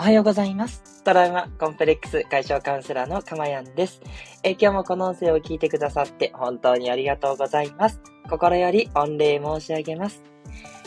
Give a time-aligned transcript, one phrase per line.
[0.00, 1.04] おはようございます。
[1.04, 4.00] トラウマコンプレックス解消カウンセラーのかまやんです。
[4.42, 8.00] え今日もこの音声を聞いてくださって本当にありがとうございます。
[8.30, 10.22] 心より御礼申し上げます。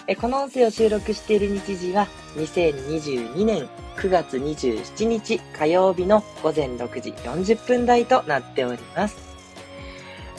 [0.08, 2.08] えこの音声を収録している日時は
[2.38, 9.16] 2022年9月27日火曜日の午前6時40分台となっております。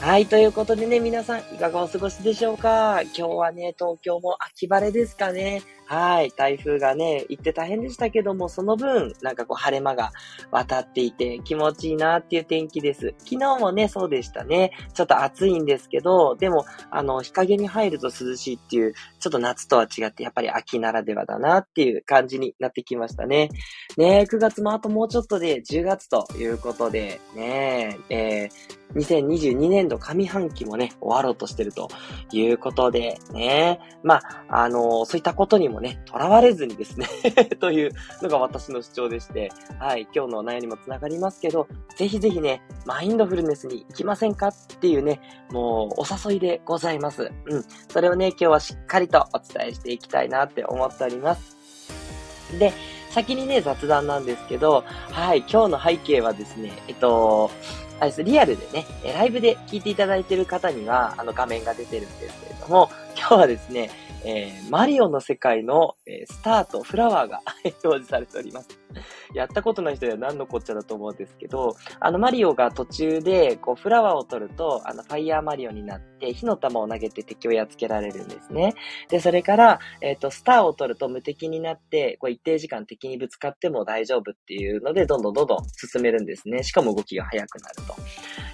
[0.01, 0.27] はい。
[0.27, 3.03] ということでね、皆さん、いかがお過ごしでしょうか？
[3.03, 5.63] 今日はね、東京も秋晴れですかね。
[5.87, 6.31] はい。
[6.31, 10.13] 台風がね、行って大変でしたけども、その分、なんかこう、晴れ間が
[10.51, 13.15] 渡っていて、気持ちいいなっていう天気です。
[13.19, 14.73] 昨日もね、そうでしたね。
[14.95, 23.51] ちょっと暑いんですけど、でも、あの、日陰に入ると涼しいっていう、ちょっと夏とは違って、やっぱり秋ならではだなっていう感じになってきましたね。
[23.97, 31.89] ね9月もあともうちょっとで10月ということで、ねえー2022年度上半期もね、終わろうとしてると
[32.33, 33.81] いうことで、ね。
[34.03, 37.07] まあ、あのそういったことにももね、とらわれずにですね、
[37.61, 37.91] という
[38.23, 41.67] のが私の主張でして、はい、今日の内容にもつながりますけど、
[41.97, 47.31] ぜひぜひね、マインドフルネスに行きませんかっていうね、もうお誘いでございます。
[47.47, 47.65] うん。
[47.89, 51.57] それをね、今日はしっかりとお伝えしていきたいなって思っております。
[52.59, 52.73] で、
[53.11, 57.51] 先にね、雑談なんですけど、はい、今日の背景はですね、えっと、
[58.01, 63.91] あれです、リアルでね、ライブで聞いていただいている方には、あの画面が出てるんですけれども、今日はですね、
[64.25, 68.69] えーマリオの世界の、えースタート、フラワーが 表示されております。
[69.35, 78.75] やったことない人には何のこっちゃだと思うんですけど、あの、マリオが途中で、こう、フラワーを取ると、あの、ファイヤーマリオになって、火の玉を投げて敵をやっつけられるんですね。
[79.09, 86.63] で、それから、えっ、と、スターを取ると無敵になって、こう、一定時間敵にぶつかっても大丈夫っていうので、どんどんどんどん進めるんですね。
[86.63, 87.95] しかも動きが速くなると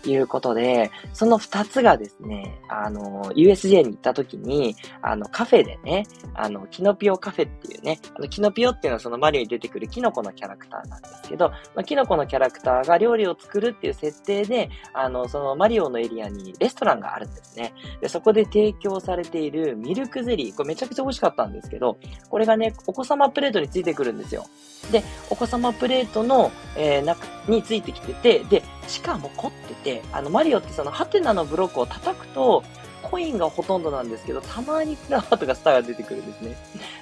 [0.08, 17.74] いうことで、その二つがですね、あの、USJ に行った時に、あの、カフェでね、あの、キノピオカフェっていうね、あの、キノピオっていうのはそのマリオに出てくるキノコのキャラクターなんですけど、まあ、キノコのキャラクターが料理を作るっていう設定で、あの、そのマリオのエリアにレストランがあるんですね。
[18.00, 21.98] で、そこで提供されているミルクゼリー、これめちゃくちゃ美味しかったんですけど、
[22.30, 24.46] これがね、お子様プレートについてくるんですよ。
[24.90, 32.62] で、お子様プレートの、えー中についてきてて、で、しかも凝ってて、あの、マリオってそのハテナのブロックを叩くと、
[33.02, 36.56] コインがほとんどなんですけど、たまにフラワーとかスターが出てくるんですね。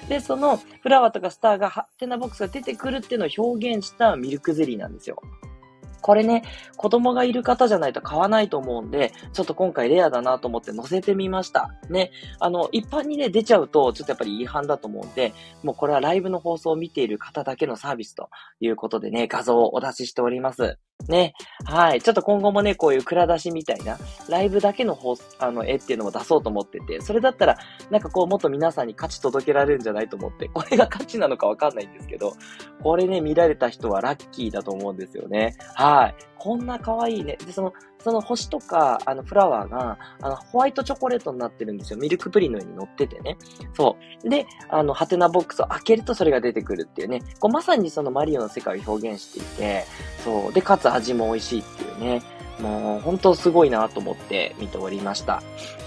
[0.07, 5.21] で、そのフラワーとかスターがハテナボックスが出てくるっていうのを表現したミルクゼリーなんですよ。
[6.01, 6.43] これね、
[6.77, 11.71] 子供がいる方じゃないと買わないと思うんで、ちょっと今回レアだなと思って載せてみました。
[11.89, 12.11] ね。
[12.39, 18.29] あの、一般にね、出ちゃうと、ちょっとやっぱり違反だと思うんで、もうこれはライブの放送を見ている方だけのサービスと
[18.59, 20.79] いうことでね、画像をお出ししております。
[21.07, 21.33] ね。
[21.65, 22.01] はい。
[22.01, 27.57] ちょっと今後もね、こういう蔵出しみたいな、ライブだけの放あの、絵っていうのも出そうと思ってて、それだったら、
[27.89, 32.33] なんかこう、もっと皆さんに価値届けられるんじゃないと思って、これが価値なのかわかんないんですけど、
[32.83, 35.55] これね、見られた人はラッキーだと思うんですよね。
[35.75, 36.15] はい。
[36.37, 37.37] こんな可愛いね。
[37.45, 37.73] で、その、
[38.03, 41.99] その星とか、あの、フラワーが、あの、ホワイトチョコレートになってるんですよ。
[41.99, 43.37] ミルクプリンの上に乗っててね。
[43.75, 44.29] そう。
[44.29, 47.21] で、あの、ハテナボックスを開けるとそれが出てくるっていうね。
[47.39, 49.85] こう、まさにそのマリオの世界を表現していて、
[50.23, 50.53] そう。
[50.53, 52.21] で、かつ味も美味しいっていうね。
[52.61, 55.43] もう、本当すごいなと思って見ておりました。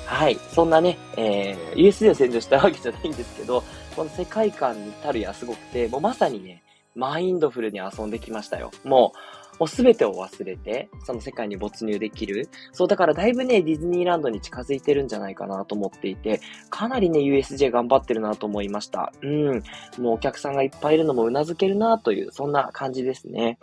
[0.06, 0.38] はい。
[0.50, 3.62] そんなね、えー、USJ を占領したわけじゃないんですけど、
[3.96, 6.62] この世界観にたるやすごくて、もうまさにね、
[6.94, 8.70] マインドフルに遊んできましたよ。
[8.84, 9.18] もう、
[9.62, 12.48] もうすべてを忘れて、その世界に没入できる。
[12.72, 19.12] そう、だからだいぶね、ディズニーランドに近づいてるんじゃないかなと思っていて、かなりね、USJ 頑張ってるなと思いました。
[19.22, 19.62] うん。
[19.98, 23.60] もうお客さんがいっぱいいるのも頷けるなという、そんな感じですね。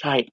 [0.00, 0.32] はい。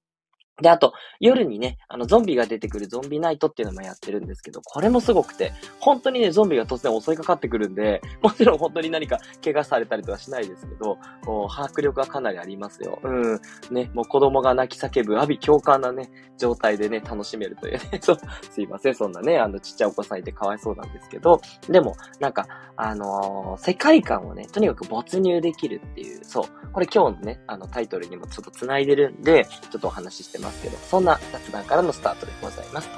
[0.62, 13.00] で、あと、夜にね、あの、ゾンビが出てくるゾンビナイトっていうのもやってるんですけど、これもすごくて、本当にね、ゾンビが突然襲いかかってくるんで、 もちろん本当に何か怪我されたりとかしないですけど、もう迫力がかなりありますよ。
[13.02, 13.40] うん。
[13.70, 16.08] ね、もう子供が泣き叫ぶ、阿鼻共感なね、
[16.38, 17.98] 状態でね、楽しめるというね。
[18.00, 18.18] そう、
[18.50, 22.46] すいません、そんなね、あの、ちっちゃいお子さんいてかわいそうなんですけど、でも、なんか、
[22.76, 26.44] あのー世界観をね、とにかく没入できるっていう、そう。
[26.72, 32.88] これ今日のね、あの、タイトルにもちょっと繋いでるんで、ちょっとお話ししてますけど、そんな雑談からのスタートでございます。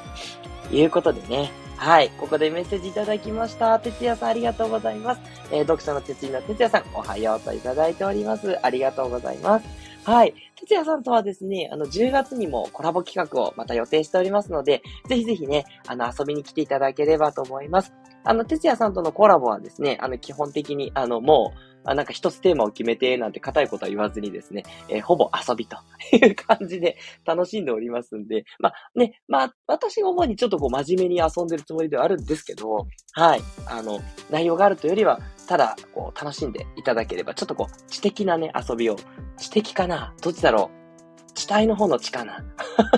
[0.68, 3.78] ということでね、はい、ここでメッセージいただきました。
[3.78, 5.20] 哲也さんありがとうございます。
[5.52, 8.58] えー読者の哲也の哲也さん、おはようといただいております。
[8.64, 9.66] ありがとうございます。
[10.04, 10.34] はい。
[10.54, 17.92] 哲也さんとはですね、あの、10月にもコラボ企画をまた予定しておりますので、ぜひぜひね、あの、遊びに来ていただければと思います。
[18.24, 25.76] あの、哲也さんとのコラボはですね、あの、基本的に、あの、もう、あなんか一つテーマを決めて、なんて硬いことは言わずにですね、えー、ほぼ遊びと
[26.12, 34.00] いう感じで楽しんでおりますんで、まあね、まあ私が主にちょっとこう真面目に遊んでるつもりではあるんですけど、はい、あの、
[34.30, 38.96] 内容があるというよりは、ただ、こう、楽しんでいただければ、ちょっとこう、知的なね、遊びを、
[39.36, 40.85] 知的かなどっちだろう
[41.36, 42.44] 地体の方の地かな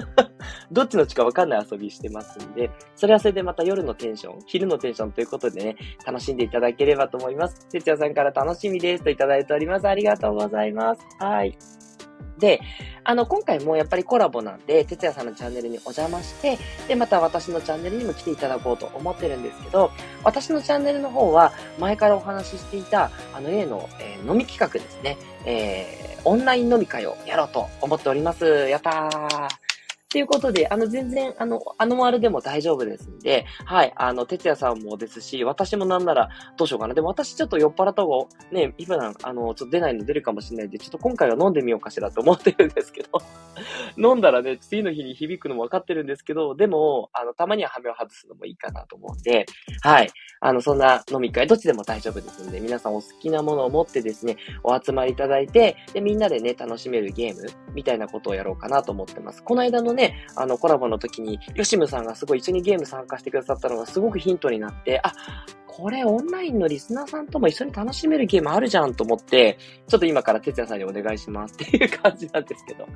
[0.71, 5.77] どっちの地かわかんない遊びしてますんで、それはそれでまた夜のテンション、昼のテンションということでね、
[6.07, 7.67] 楽しんでいただければと思います。
[7.69, 9.89] 哲也さんから楽しみですといただいております。
[9.89, 11.03] ありがとうございます。
[11.19, 11.59] はい。
[12.39, 12.61] で、
[13.05, 16.59] あの、今回もやっぱりコラボなんで、哲也さんのチャンネルにお邪魔して、
[16.89, 19.91] で、また私のチャンネルにも来ていただこうと思ってるんですけど、
[20.25, 28.69] 私のチャンネルの方は、前からお話ししていた、あの、A の、えー、飲み企画ですね、えー、オンライン飲み会をやろうと思っております。
[28.69, 29.68] やったー
[30.11, 36.95] ということで、あの、全然、あの、あの丸でも大丈夫ですんで、はい、あの、哲也さんもですし、私もなんなら、どうしようかな。
[36.95, 43.21] でも私ちょっと酔っ払った方が、ね、普段、あの、ちょっと出ないの出るかもしれないんで、ちょっと今回は飲んでみようかしらと思ってるんですけど、
[43.99, 49.45] 飲んだらね、次の日に響くのも分かってるんですけど、でも、あの、たまには羽目を外すのもいいかなと思うんで、
[49.83, 50.11] はい、
[50.41, 57.45] あの、そんな飲み会、どっちでも大丈夫ですんで、皆さんお好きなものを持ってですね、お集まりいただいて、で、みんなでね、楽しめるゲーム
[57.75, 59.43] みたいなことをやろうかなと思ってます。
[59.43, 65.13] この間のね、ねあの、コラボの時に、ヨシムさんがすごい一緒にゲーム参加してくださったのがすごくヒントになって、あ、
[65.79, 72.89] これオンラインのリスナーさんとも一緒に楽しめるゲームあるじゃんと思って、ちょっと今から哲也さんにお願いしますっていう感じなんですけど、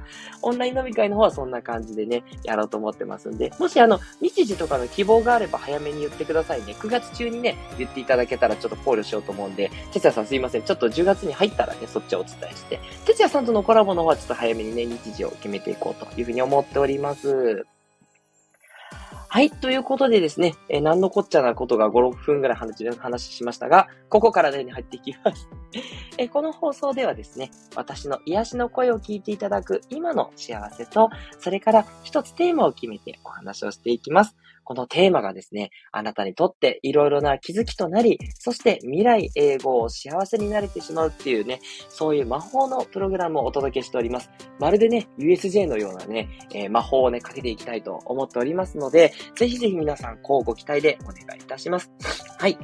[0.43, 6.73] オンライン飲み会の方はそんな感じでね、やろうと思ってますんで、もしあの、日時とかの希望があれば早めに言ってくださいね。
[6.73, 10.63] 9月中にね、言っていただけたらちょっと考慮しようと思うんで、哲也さんすいません。
[10.63, 17.65] ちょっと10月に入ったらね、そっちをお伝えして、哲也さんとのコラボの方はちょっと早めにね、日時を決めていこうというふうに思っております。
[19.35, 19.51] はい。
[19.51, 25.49] ということでですね、えー、何のこっちゃなことが5、6分ぐらい話話しましたが、ここから例に入っていきます。
[26.19, 31.09] えー、この放送ではですね、私の癒しの声を聞いていただく今の幸せと、
[31.39, 34.37] それから一つテーマを決めてお話をしていきます。
[34.65, 44.31] このテーマがですね、あなたにとっていろいろな気づきとなり、そして未来英語を幸せになれてしまうっていうね、そういう魔法のプログラムをお届けしております。
[44.59, 51.91] まるでね、USJ のようなね、えー、魔法をね、かけていきたいと思っておりますので、ぜひぜひ皆さん、こうご期待でお願いいたします。
[52.39, 52.59] はい。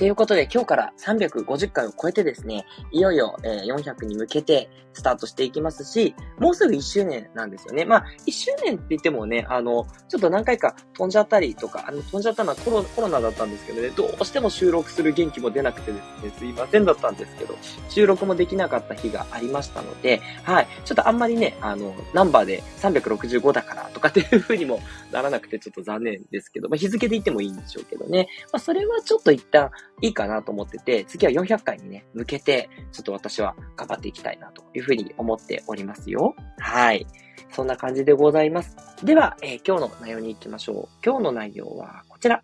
[0.00, 7.84] ということで、今日から350回を超えてですね、いよいよ、え、400に向けてスタートしていきますし、もうすぐ1周年なんですよね。
[7.84, 17.54] まあ、1周年って言ってもね、あの、ちょっと何回か飛んじゃったりとか、あの、飛んじゃったのはコロコロナだったんですけどね、どうしても収録する元気も出なくてですね、すいませんだったんですけど、
[17.90, 24.80] 収録もできなかった日がありましたので、はい、ちょっとあんまりね、あの、ナンバーで365だからとかっていう風にも
[25.12, 28.28] ならなくてちょっと残念ですけど、まあ、日付で言ってもいいんでしょうけどね。
[28.50, 29.70] まあ、それはちょっと一旦、
[30.00, 36.34] いいかなと思ってて、次は400回にね、向けて、ちょっと私は頑張っていきたいなというふうに思っておりますよ。
[36.58, 37.06] はい。
[37.52, 38.76] そんな感じでございます。
[39.04, 40.88] では、えー、今日の内容に行きましょう。
[41.04, 42.42] 今日の内容はこちら。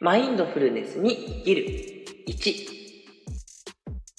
[0.00, 1.64] マインドフルネスに生きる
[2.26, 2.80] 1。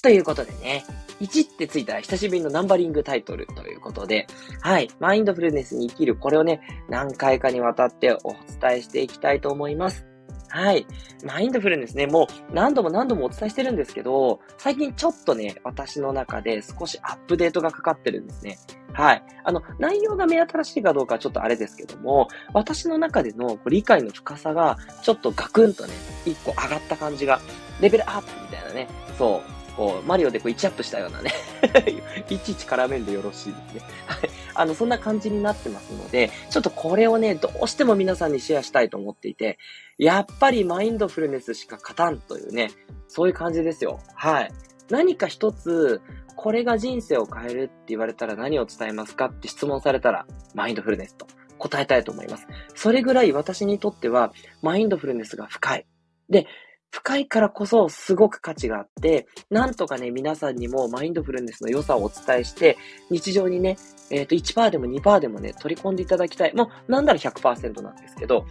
[0.02, 0.84] ということでね、
[1.20, 4.26] 1ってついたら久しぶりのナンバリングタイトルということで、
[4.60, 10.11] はい、マインドフルネスに生きる、これをね、何回かにわたってお伝えしていきたいと思います。
[10.52, 10.86] はい。
[11.24, 18.58] マインドフルネスね、もう何度も何度もお伝えしてるんですけど、最近ちょっとね、私の中で少しアップデートがかかってるんですね。
[18.92, 19.22] はい。
[19.44, 25.94] あの、内容が目新しいかどうかはちょっとあれですけども、私の中での理解の深さがちょっとガクンとね、
[26.26, 27.40] 一個上がった感じが、
[27.80, 31.32] レベルアップみたいなね、そう、こう、マリオでこう1アップしたようなね
[32.28, 33.80] いちいち絡めんでよろしいですね。
[34.06, 34.30] はい。
[34.54, 39.58] あの、そんな感じになってますので、ちょっとこれをね、どうしても皆さんにシェアしたいと思っていて、
[39.98, 42.70] やっぱりマインドフルネスしか勝たんというね、
[43.08, 44.00] そういう感じですよ。
[44.14, 44.52] はい。
[44.90, 46.02] 何か一つ、
[46.36, 51.26] これが人生を変えるって言われたら何を伝えますかって質問されたら、マインドフルネスと
[51.58, 52.46] 答えたいと思います。
[52.74, 55.86] それぐらい私にとっては、マインドフルネスが深い。
[56.28, 56.46] で、
[56.92, 62.76] 深いからこそすごく価値があって、なんとかね、皆さんにもマインドフルネスの良さをお伝えして、
[63.10, 63.78] 日常にね、
[64.10, 66.54] えっ、ー、と、1%でも2%でもね、取り込んでいただきたい。
[66.54, 68.44] もう、なんなら100%なんですけど、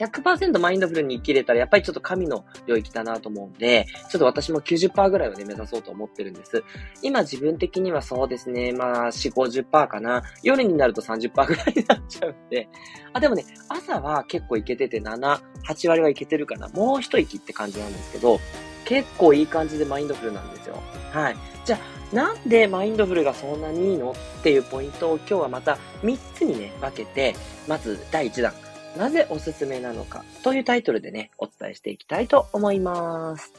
[0.00, 6.64] 100%マインドフルに生きれたら、やっぱりちょっと神の領域だなと思うんで、ちょっと私も90%ぐらいをね、目指そうと思ってるんです。
[7.02, 10.22] 今自分的にはそうですね、まあ、4、50%かな。
[10.42, 12.68] 夜になると30%ぐらいになっちゃうんで。
[13.12, 16.68] あ、でもね、朝は結構いけてて7、8割はいけてるかな。
[16.68, 18.40] もう一息って感じなんですけど、
[18.86, 20.78] 結構いい感じでマインドフルなんですよ。
[21.12, 21.36] はい。
[21.64, 21.76] じゃ
[22.12, 27.34] あ、なんでマインドフルがそんなにいいのっていうポイントを今日はまた3つにね、分けて、
[27.68, 28.69] まず第1弾。
[28.96, 33.52] なぜおすすめなのかというタイトルでね、お伝えしていきたいと思います。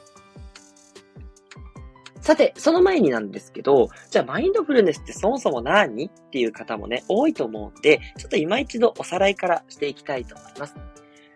[2.22, 10.76] さて、その前になんですけど、じゃあマインドフルネスってそもそも何っていう方もね、多いと思うんで、ちょっと今一度おさらいからしていきたいと思います。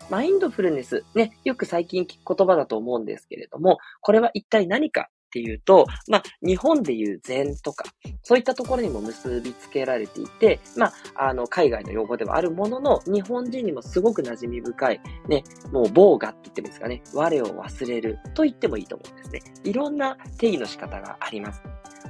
[0.08, 7.84] マインドフルネス、ね、よく最近聞く言葉だと思うんですけれども、これは一体何かっていうと、まあ、日本でいう禅とか、
[8.22, 19.42] そういったところにも結びつけられていて、まあ、あの、海外の用語ではあるものの、日本人にもすごく馴染み深い、ね、もう、防我って言ってもいいですかね、我を忘れると言ってもいいと思うんですね。
[19.64, 21.62] いろんな定義の仕方があります。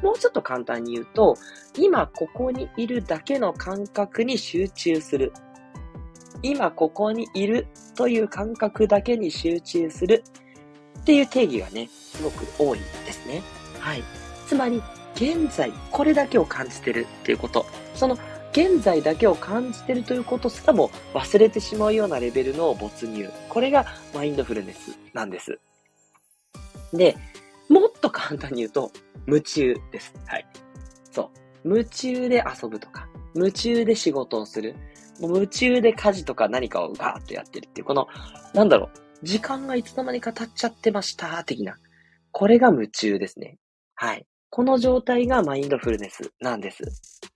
[0.02, 1.37] もうちょっと簡単に言うと、
[1.76, 5.33] 今ここにいるだけの感覚に集中する。
[6.42, 7.66] 今ここにいる
[7.97, 10.23] という感覚だけに集中する
[11.06, 13.40] っていう定義がね、すごく多いですね。
[13.78, 14.02] はい。
[14.48, 14.82] つまり、
[15.14, 17.64] 現在これだけを感じてるっていうこと。
[17.94, 18.18] その
[18.50, 23.30] 現在だけを感じてるということすらも忘れてしまうようなレベルの没入。
[23.48, 23.86] これが
[24.16, 25.60] マインドフルネスなんです。
[26.92, 27.16] で、
[27.68, 28.90] もっと簡単に言うと、
[29.28, 30.12] 夢中です。
[30.26, 30.46] はい。
[31.12, 31.30] そ
[31.64, 31.68] う。
[31.68, 34.75] 夢中で遊ぶとか、夢中で仕事をする。
[35.20, 38.08] 夢中で家事とか何かをガーッとやってるっていう、この、
[38.54, 41.76] なんだろう、時間がいつの間にか経っちゃってました、的な。
[42.32, 43.58] これが夢中ですね。
[43.94, 44.26] はい。
[44.50, 46.82] この状態がマインドフルネスなんです。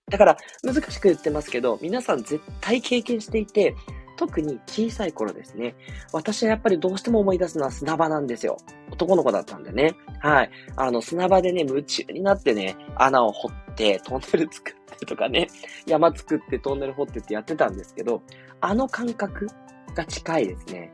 [0.09, 3.75] だから、難しく言ってますけど、皆さん絶対経験していて、
[4.17, 5.75] 特に小さい頃ですね。
[6.13, 8.57] 私はやっぱりどうしても思い出すのは砂場なんですよ。
[8.91, 9.95] 男の子だったんでね。
[10.19, 10.51] はい。
[10.75, 15.47] あの、砂場でね、夢中になってね、穴を掘って、トンネル作ってとかね、
[15.87, 18.21] 山作ってトンネル掘ってってやってたんですけど、
[18.59, 19.47] あの感覚
[19.95, 20.93] が近いですね。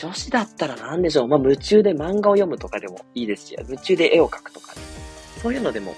[0.00, 1.28] 女子だったら何でしょう。
[1.28, 4.80] まあ、夢中で漫画を読むとかでもいいですし、夢中で絵を描くとかね。
[5.42, 5.94] そういうのでも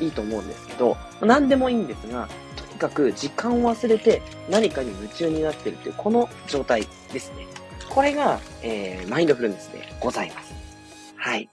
[0.00, 7.46] いいと思うんですけど、何でもいいんですが、とにかく時間を忘れて何かに夢中になってるっていう、この状態ですね。
[7.88, 10.52] これが、えー、マインドフルネスでございます。
[11.16, 11.48] はい。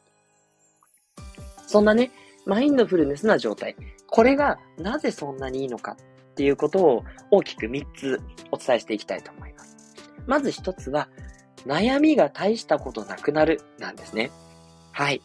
[1.68, 2.12] そんなね、
[2.48, 3.76] マインドフルネスな状態。
[4.08, 5.96] これがなぜそんなにいいのか
[6.32, 9.78] っていうことを大きく3つお伝えしていきたいと思います。
[10.26, 11.08] まず1つは、
[11.66, 14.32] 悩みが大したことなくなるなんですね。
[14.92, 15.22] はい。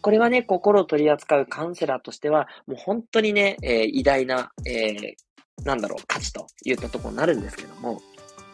[0.00, 8.02] これはね、心を取り扱うカウンセラーとしては、もう本当にね、えー、偉大な、えー、なんだろう、価値と言ったところになるんですけども、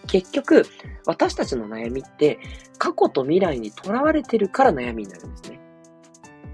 [0.07, 0.65] 結局、
[1.07, 2.39] 私たちの悩みって、
[2.79, 5.61] 過去と未来にとらわれてるから悩みになるんですね。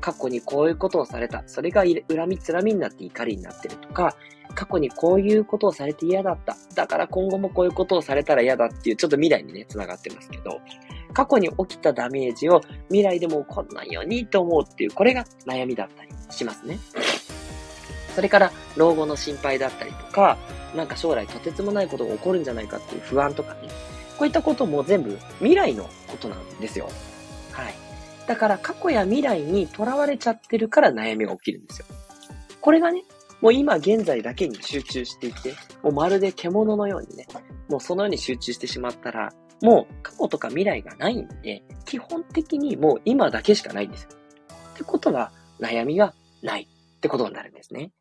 [0.01, 1.43] 過去にこういうことをされた。
[1.47, 4.17] それが恨みつらみになって怒りになってるとか、
[4.57, 6.57] 過去にこういうことをされて嫌だった。
[6.75, 10.61] だから今後もこういうことをされたら嫌だっていう、ちょっと未来にね、繋がってますけど、
[11.13, 16.79] 過去に起きたダメージを未来でも起こんないようにと思うっていう、これが悩みだったりしますね。
[18.15, 20.39] それから、老後の心配だったりとか、
[20.75, 23.69] なんか将来とてつもないことが起こるんじゃないかっていう不安とかね。
[24.17, 26.89] こういったことも全部未来のことなんですよ。
[27.53, 27.75] はい。
[28.27, 31.87] だから過去や未来にとらわれちゃってるから悩みが起きるんですよ。
[32.61, 33.05] これがね、
[33.47, 37.29] もう今現在だけに集中していて、もうまるで獣のようにね、
[37.69, 44.09] もうそのように集中してしまったら、もう過去とか未来がないんで、基本的にもう今だけしかないんですよ。
[44.75, 46.12] ってことは、悩みが
[46.43, 47.93] ないってことになるんですね。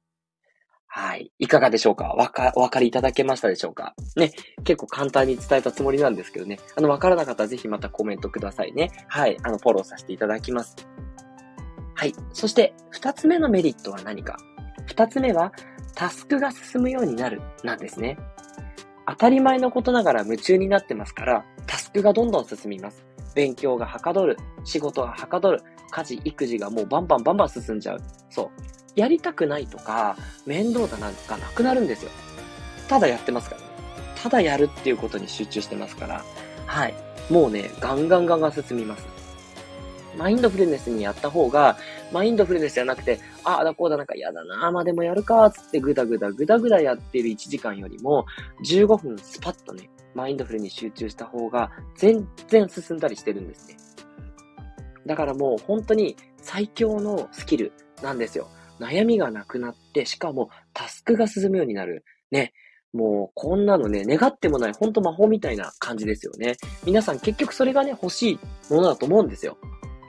[0.87, 1.31] はい。
[1.37, 2.05] いかがでしょうか？
[2.05, 3.93] わか、お分かりいただけましたでしょうか？
[4.15, 4.31] ね。
[4.63, 6.57] 結構簡単に伝えたつもりなんですけどね。
[6.75, 8.89] あの、わからなかったらぜひまたコメントくださいね。
[9.09, 9.37] はい。
[9.43, 10.75] あの、フォローさせていただきます。
[11.93, 12.15] はい。
[12.33, 14.37] そして、二つ目のメリットは何か？
[14.85, 15.51] 二つ目は、
[15.93, 18.17] タスクが進むようになる、なんですね。
[19.07, 23.05] 当たり前のことながら夢中になってますから、タスクがどんどん進みます。
[23.35, 25.61] 勉強がはかどる、仕事がはかどる、
[25.91, 28.01] 家事、育児がもうバンバンバンバン進んじゃう。
[28.29, 28.49] そう。
[28.95, 30.15] やりたくないとか、
[30.45, 32.11] 面倒だなんかなくなるんですよ。
[32.87, 33.61] ただやってますから。
[34.21, 36.23] ただやるっていうことに集中してますから、
[36.65, 36.93] はい。
[37.29, 39.05] もうね、ガンガンガンガン進みます。
[40.17, 41.77] マインドフルネスにやった方が、
[42.11, 48.25] マインドフルネスじゃなくて、ああだこうだなんか嫌だな、まあでもやるか、つってぐだぐだぐだぐだやってる1時間よりも、
[48.63, 53.77] 15分スパッとね、マインドフルに集中した方が、全然進んだりしてるんですね。
[55.05, 58.47] だからもう本当に最強のスキルなんですよ。
[58.79, 62.03] 悩みがなくなって、しかもタスクが進むようになる。
[62.31, 62.53] ね。
[62.93, 66.55] もう、こんなのね、願ってもない、ほんと魔法みたいな感じですよね。
[66.85, 69.57] 皆さん結局それがね、欲しいものだと思うんですよ。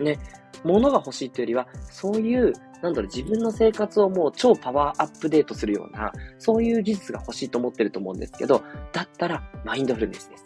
[0.05, 0.19] ね。
[0.65, 8.63] 物が欲しいというよりは、そういう、なんだろう、自分の生活をもう超パワーアップデートするような、そういう技術が欲しいと思ってると思うんですけど、
[8.93, 10.45] だったら、マインドフルネスです。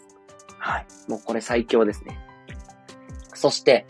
[0.59, 0.85] はい。
[1.07, 2.19] もうこれ最強ですね。
[3.33, 3.85] そして、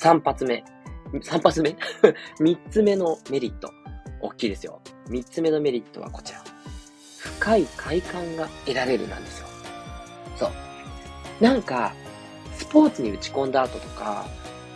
[0.00, 0.64] 3発目。
[1.12, 1.76] 3発目
[2.40, 3.72] ?3 つ目のメリット。
[4.20, 4.80] 大きいですよ。
[5.08, 6.42] 3つ目のメリットはこちら。
[7.18, 9.46] 深い快感が得られるなんですよ。
[10.36, 10.50] そう。
[11.40, 11.92] なんか、
[12.56, 14.26] スポーツに打ち込んだ後とか、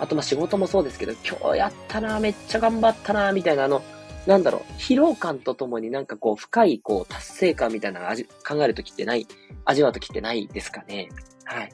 [0.02, 3.84] あとまあ仕事もそうですけど、今日やったな、めっちゃ頑張ったな、みたいなあの、
[4.26, 9.28] なんだろう、疲労感とともになんかこう、深いこう、達成感みたいな味、考えるときってない、
[9.64, 11.08] 味わうときってないですかね。
[11.44, 11.72] はい。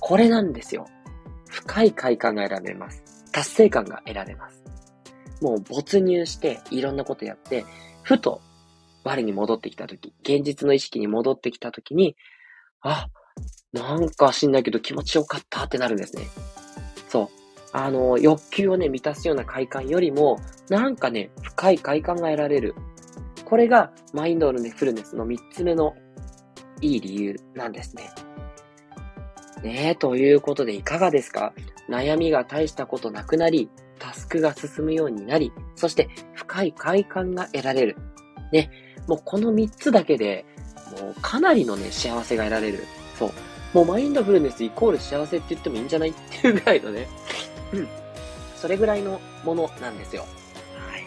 [0.00, 0.88] これなんですよ。
[1.48, 3.00] 深い快感が得られます。
[3.30, 4.60] 達成感が得られます。
[5.40, 7.64] もう没入して、いろんなことやって、
[8.02, 8.40] ふと、
[9.04, 12.16] 我に戻ってきたとき、現実の意識に戻ってきたときに、
[12.80, 13.06] あ、
[13.72, 16.24] なんか知んないけど気持ちよかったってなるんですね。
[17.72, 22.74] あの、欲求をね、満たすような快感よりも、なんかね、深い快感が得られる。
[23.44, 25.94] これが、マインドフルネスの3つ目の
[26.80, 28.10] いい理由なんですね。
[29.62, 31.52] ねえ、ということでいかがですか？
[31.88, 37.96] 悩みが大したことなくなり、タスクが進むようになり、そして深い快感が得られる。
[38.52, 38.70] ね、
[39.08, 40.46] もうこの3つだけで、
[41.00, 42.84] もうかなりのね、幸せが得られる。
[43.18, 43.32] そう。
[43.74, 46.10] もうマインドフルネスイコール幸せって言ってもいいんじゃない？
[46.10, 47.08] っていうぐらいのね、
[47.72, 47.88] うん。
[48.56, 50.22] それぐらいのものなんですよ。
[50.22, 51.04] はい。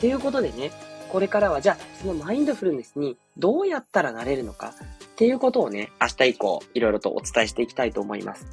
[0.00, 0.70] ということでね、
[1.08, 4.74] これからはじゃあ、そのマインドフルネスにどうやったらなれるのか
[5.04, 8.46] っていうことをね、明日以降、いろいろとお伝えしていきたいと思います。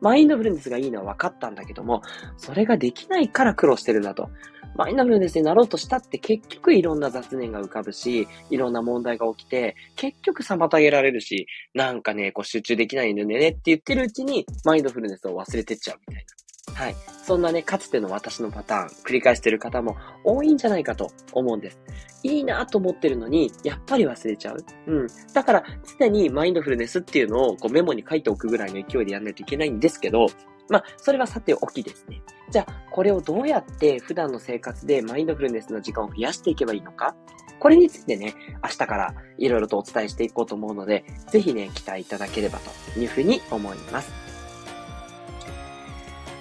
[0.00, 2.02] マインドフルネスがいいのは分かったんだけども、
[2.36, 4.28] それができないから苦労してるんだと。
[4.76, 16.43] マインドフルネスになろうとしたって結局いろんな雑念が浮かぶし、いろんな問題が起きて、結局妨げられるし、なんかね、こう集中できないんだよねって言ってるうちに、マインドフルネスを忘れてっちゃうみたいな。
[16.74, 16.96] はい。
[17.24, 21.80] そんなね、かつての私のパターン、繰り返してる方も多いんじゃないかと思うんです。
[22.22, 24.64] いいなと思ってるのに、やっぱり忘れちゃう。
[24.86, 25.06] うん。
[25.32, 25.64] だから、
[25.98, 30.26] 常にマインドフルネスっていうのをこうメモに書いておくぐらいの勢いでやらないといけないんですけど、
[30.68, 32.22] まあ、それはさておきですね。
[32.50, 37.14] じゃあ、これをどうやって普段の生活でマインドフルネスの時間を増やしていけばいいのか？
[37.58, 42.58] これについてね、明日からいろいろとお伝えしていこうと思うので、ぜひね、期待いただければ
[42.92, 44.12] というふうに思います。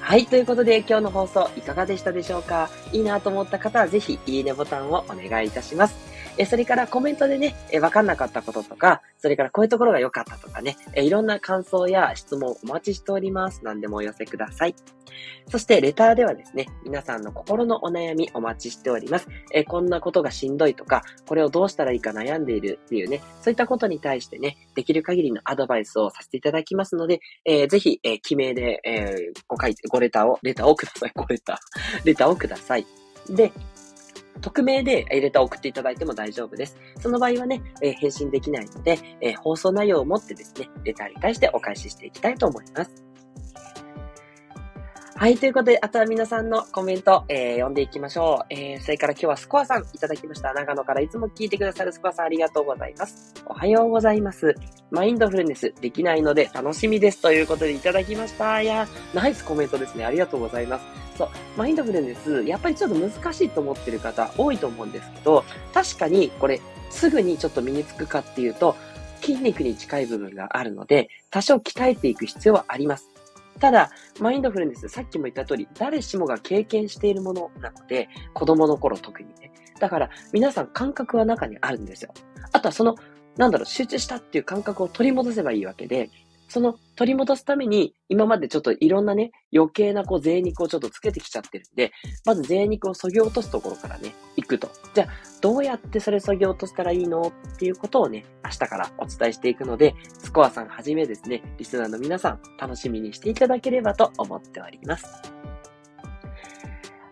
[0.05, 0.25] はい。
[0.27, 2.69] ということで、今日の放送いかがでしたでしょうか？
[2.91, 5.95] いいなと思った方は、ぜひ、いいねボタンをお願いいたします。
[6.37, 13.61] え、それからコメントでね、え、わかんなかったこととか、それからこういうところが良かったとかね、え、いろんな感想や質問お待ちしております。
[13.63, 14.75] 何でもお寄せください。
[15.49, 19.27] そして、レターではですね、皆さんの心のお悩みお待ちしております。
[19.51, 31.11] えこんなことがしんどいとか、これをどうしたらいいか悩んでいるっていうね、そういったことに対してね、できる限りのアドバイスをさせていただきますので、えー、ぜひ、えー、記名で、えー、ご書いて、ごレターを、レターをください。
[31.13, 32.05] ごレター。
[32.05, 32.85] レターをください。
[33.29, 33.51] で、
[34.41, 36.77] 匿名でレターを送っていただいても大丈夫です。
[36.99, 43.03] その場合はね、えー、返信できないので、えー、放送内容をもってですね、レターに対してお返ししていきたいと思います。
[45.15, 48.45] はい、ということで、あとは皆さんのコメント、えー、読んでいきましょう。
[48.53, 50.53] えー、それから今日はスコアさんいただきました。
[50.53, 53.33] 長野からいつも聞いてくださるスコアさんありがとうございます。
[53.45, 54.55] おはようございます。
[54.91, 57.21] マインドフルネスできないので楽しみです。
[57.21, 58.61] ということでいただきました。
[58.61, 60.03] いや、ナイスコメントですね。
[60.03, 61.02] ありがとうございます。
[61.17, 68.75] そう、マインドフルネス、やっぱりちょっと難しいと思ってる方多いと思うんですけど、確かにこれ、すぐにちょっと身につくかっていうと、
[69.21, 73.09] 筋肉に近い部分があるので、多少鍛えていく必要はあります。
[73.59, 79.51] ただ、マインドフルネス、さっきも言った通り、誰しもが経験しているものなので、子供の頃特にね。
[79.79, 82.13] だから、皆さん感覚は中にあるんですよ。
[82.51, 82.95] あとはその、
[83.37, 86.09] なんだろう、集中したっていう感覚を取り戻せばいいわけで、
[86.53, 91.91] その取り戻すために、今までちょっといろんなね、余計なこう、贅肉をちょっとつけてきちゃってるんで、
[92.27, 94.69] まず贅肉を削ぎ落とすところからね、行くと。
[94.93, 95.07] じゃあ、
[95.41, 105.07] どうやってそれ削ぎ落としたらいいのっていうことをね、明日からお伝えしていくので、スコアさんはじめですね、リスナーの皆さん、楽しみにしていただければと思っております。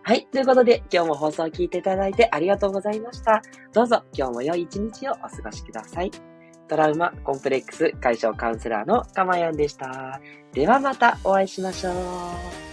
[0.04, 0.24] はい。
[0.30, 3.42] ということで、今日も放送を聞いていただいてありがとうございました。
[3.72, 6.31] どうぞ、今日も良い一日をお過ごしください。
[6.72, 10.22] トラウマコンプレックス解消カウンセラーのかまやんでした。
[10.54, 12.71] ではまたお会いしましょう。